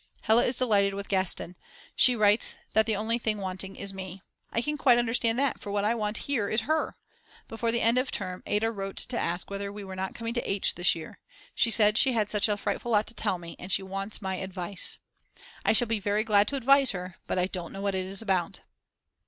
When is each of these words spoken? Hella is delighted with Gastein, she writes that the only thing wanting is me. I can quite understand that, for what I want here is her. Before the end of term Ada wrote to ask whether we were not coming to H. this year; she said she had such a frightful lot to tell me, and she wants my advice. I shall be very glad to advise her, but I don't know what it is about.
Hella 0.23 0.43
is 0.45 0.57
delighted 0.57 0.95
with 0.95 1.07
Gastein, 1.07 1.55
she 1.95 2.15
writes 2.15 2.55
that 2.73 2.87
the 2.87 2.95
only 2.95 3.19
thing 3.19 3.37
wanting 3.37 3.75
is 3.75 3.93
me. 3.93 4.23
I 4.51 4.59
can 4.63 4.75
quite 4.75 4.97
understand 4.97 5.37
that, 5.37 5.59
for 5.59 5.71
what 5.71 5.85
I 5.85 5.93
want 5.93 6.17
here 6.25 6.49
is 6.49 6.61
her. 6.61 6.97
Before 7.47 7.71
the 7.71 7.81
end 7.81 7.99
of 7.99 8.09
term 8.09 8.41
Ada 8.47 8.71
wrote 8.71 8.97
to 8.97 9.19
ask 9.19 9.51
whether 9.51 9.71
we 9.71 9.83
were 9.83 9.95
not 9.95 10.15
coming 10.15 10.33
to 10.33 10.49
H. 10.49 10.73
this 10.73 10.95
year; 10.95 11.19
she 11.53 11.69
said 11.69 11.99
she 11.99 12.13
had 12.13 12.31
such 12.31 12.49
a 12.49 12.57
frightful 12.57 12.93
lot 12.93 13.05
to 13.05 13.13
tell 13.13 13.37
me, 13.37 13.55
and 13.59 13.71
she 13.71 13.83
wants 13.83 14.23
my 14.23 14.37
advice. 14.37 14.97
I 15.63 15.71
shall 15.71 15.87
be 15.87 15.99
very 15.99 16.23
glad 16.23 16.47
to 16.47 16.55
advise 16.55 16.89
her, 16.93 17.17
but 17.27 17.37
I 17.37 17.45
don't 17.45 17.71
know 17.71 17.83
what 17.83 17.93
it 17.93 18.07
is 18.07 18.23
about. 18.23 18.61